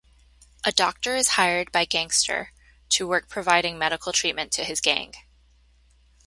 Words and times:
A 0.65 0.71
doctor 0.71 1.15
is 1.15 1.27
hired 1.37 1.71
by 1.71 1.85
gangster 1.85 2.53
to 2.89 3.07
work 3.07 3.29
providing 3.29 3.77
medical 3.77 4.11
treatment 4.11 4.51
to 4.53 4.63
his 4.63 4.81
gang. 4.81 5.13